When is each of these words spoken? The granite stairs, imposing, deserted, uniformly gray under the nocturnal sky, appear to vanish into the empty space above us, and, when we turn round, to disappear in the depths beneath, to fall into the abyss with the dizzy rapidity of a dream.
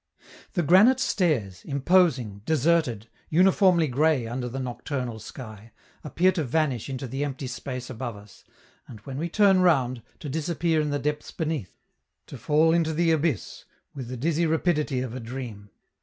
The 0.53 0.63
granite 0.63 0.99
stairs, 0.99 1.63
imposing, 1.63 2.41
deserted, 2.43 3.07
uniformly 3.29 3.87
gray 3.87 4.25
under 4.25 4.49
the 4.49 4.57
nocturnal 4.59 5.19
sky, 5.19 5.73
appear 6.03 6.31
to 6.31 6.43
vanish 6.43 6.89
into 6.89 7.05
the 7.07 7.23
empty 7.23 7.45
space 7.45 7.87
above 7.87 8.15
us, 8.15 8.43
and, 8.87 8.99
when 9.01 9.19
we 9.19 9.29
turn 9.29 9.61
round, 9.61 10.01
to 10.21 10.27
disappear 10.27 10.81
in 10.81 10.89
the 10.89 10.97
depths 10.97 11.29
beneath, 11.29 11.77
to 12.25 12.39
fall 12.39 12.73
into 12.73 12.95
the 12.95 13.11
abyss 13.11 13.65
with 13.93 14.07
the 14.07 14.17
dizzy 14.17 14.47
rapidity 14.47 15.01
of 15.01 15.13
a 15.13 15.19
dream. 15.19 15.69